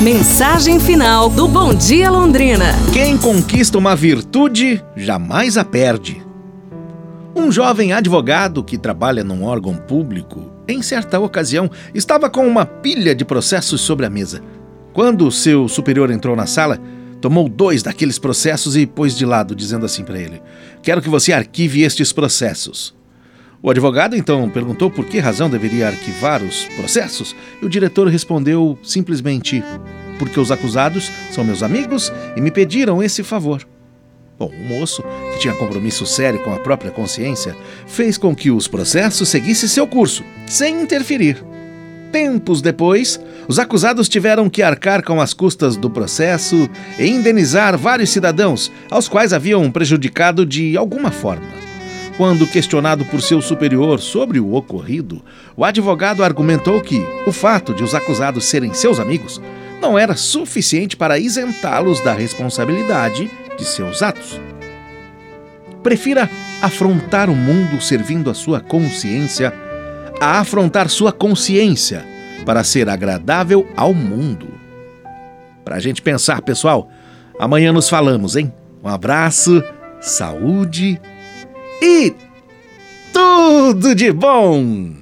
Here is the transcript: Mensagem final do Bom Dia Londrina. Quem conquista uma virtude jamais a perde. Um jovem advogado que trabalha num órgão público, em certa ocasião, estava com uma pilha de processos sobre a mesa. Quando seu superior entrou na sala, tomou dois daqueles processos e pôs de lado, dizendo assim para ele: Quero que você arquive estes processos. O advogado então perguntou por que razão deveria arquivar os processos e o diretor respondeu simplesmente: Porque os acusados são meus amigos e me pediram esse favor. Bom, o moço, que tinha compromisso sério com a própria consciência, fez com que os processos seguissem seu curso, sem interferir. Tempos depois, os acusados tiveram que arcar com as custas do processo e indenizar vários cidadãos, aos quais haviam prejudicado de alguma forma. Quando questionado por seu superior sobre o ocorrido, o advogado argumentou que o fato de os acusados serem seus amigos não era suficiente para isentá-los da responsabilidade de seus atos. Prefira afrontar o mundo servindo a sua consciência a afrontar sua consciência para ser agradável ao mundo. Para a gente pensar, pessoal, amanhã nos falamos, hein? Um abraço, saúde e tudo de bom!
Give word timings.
Mensagem 0.00 0.78
final 0.78 1.30
do 1.30 1.48
Bom 1.48 1.72
Dia 1.72 2.10
Londrina. 2.10 2.66
Quem 2.92 3.16
conquista 3.16 3.78
uma 3.78 3.96
virtude 3.96 4.84
jamais 4.94 5.56
a 5.56 5.64
perde. 5.64 6.22
Um 7.34 7.50
jovem 7.50 7.94
advogado 7.94 8.62
que 8.62 8.76
trabalha 8.76 9.24
num 9.24 9.42
órgão 9.42 9.74
público, 9.74 10.52
em 10.68 10.82
certa 10.82 11.18
ocasião, 11.18 11.70
estava 11.94 12.28
com 12.28 12.46
uma 12.46 12.66
pilha 12.66 13.14
de 13.14 13.24
processos 13.24 13.80
sobre 13.80 14.04
a 14.04 14.10
mesa. 14.10 14.42
Quando 14.92 15.32
seu 15.32 15.66
superior 15.66 16.10
entrou 16.10 16.36
na 16.36 16.44
sala, 16.44 16.78
tomou 17.18 17.48
dois 17.48 17.82
daqueles 17.82 18.18
processos 18.18 18.76
e 18.76 18.84
pôs 18.84 19.16
de 19.16 19.24
lado, 19.24 19.56
dizendo 19.56 19.86
assim 19.86 20.04
para 20.04 20.18
ele: 20.18 20.42
Quero 20.82 21.00
que 21.00 21.08
você 21.08 21.32
arquive 21.32 21.80
estes 21.80 22.12
processos. 22.12 22.94
O 23.62 23.70
advogado 23.70 24.14
então 24.14 24.48
perguntou 24.50 24.90
por 24.90 25.06
que 25.06 25.18
razão 25.18 25.48
deveria 25.48 25.88
arquivar 25.88 26.42
os 26.42 26.64
processos 26.76 27.34
e 27.60 27.66
o 27.66 27.68
diretor 27.68 28.08
respondeu 28.08 28.78
simplesmente: 28.82 29.62
Porque 30.18 30.38
os 30.38 30.52
acusados 30.52 31.10
são 31.30 31.44
meus 31.44 31.62
amigos 31.62 32.12
e 32.36 32.40
me 32.40 32.50
pediram 32.50 33.02
esse 33.02 33.22
favor. 33.22 33.66
Bom, 34.38 34.52
o 34.54 34.78
moço, 34.78 35.02
que 35.32 35.40
tinha 35.40 35.54
compromisso 35.54 36.04
sério 36.04 36.42
com 36.44 36.52
a 36.52 36.58
própria 36.58 36.90
consciência, 36.90 37.56
fez 37.86 38.18
com 38.18 38.36
que 38.36 38.50
os 38.50 38.68
processos 38.68 39.30
seguissem 39.30 39.66
seu 39.68 39.86
curso, 39.86 40.22
sem 40.46 40.82
interferir. 40.82 41.42
Tempos 42.12 42.60
depois, 42.60 43.18
os 43.48 43.58
acusados 43.58 44.08
tiveram 44.08 44.50
que 44.50 44.62
arcar 44.62 45.02
com 45.02 45.20
as 45.20 45.32
custas 45.32 45.76
do 45.76 45.88
processo 45.88 46.68
e 46.98 47.06
indenizar 47.06 47.78
vários 47.78 48.10
cidadãos, 48.10 48.70
aos 48.90 49.08
quais 49.08 49.32
haviam 49.32 49.70
prejudicado 49.70 50.44
de 50.44 50.76
alguma 50.76 51.10
forma. 51.10 51.55
Quando 52.16 52.46
questionado 52.46 53.04
por 53.04 53.20
seu 53.20 53.42
superior 53.42 54.00
sobre 54.00 54.40
o 54.40 54.54
ocorrido, 54.54 55.22
o 55.54 55.64
advogado 55.64 56.24
argumentou 56.24 56.80
que 56.80 57.04
o 57.26 57.32
fato 57.32 57.74
de 57.74 57.84
os 57.84 57.94
acusados 57.94 58.46
serem 58.46 58.72
seus 58.72 58.98
amigos 58.98 59.40
não 59.82 59.98
era 59.98 60.16
suficiente 60.16 60.96
para 60.96 61.18
isentá-los 61.18 62.02
da 62.02 62.14
responsabilidade 62.14 63.30
de 63.58 63.64
seus 63.64 64.02
atos. 64.02 64.40
Prefira 65.82 66.30
afrontar 66.62 67.28
o 67.28 67.36
mundo 67.36 67.80
servindo 67.82 68.30
a 68.30 68.34
sua 68.34 68.60
consciência 68.60 69.52
a 70.18 70.40
afrontar 70.40 70.88
sua 70.88 71.12
consciência 71.12 72.04
para 72.46 72.64
ser 72.64 72.88
agradável 72.88 73.68
ao 73.76 73.92
mundo. 73.92 74.48
Para 75.64 75.76
a 75.76 75.80
gente 75.80 76.00
pensar, 76.00 76.40
pessoal, 76.40 76.88
amanhã 77.38 77.72
nos 77.72 77.88
falamos, 77.88 78.36
hein? 78.36 78.52
Um 78.82 78.88
abraço, 78.88 79.62
saúde 80.00 80.98
e 81.02 81.15
tudo 83.12 83.94
de 83.94 84.12
bom! 84.12 84.96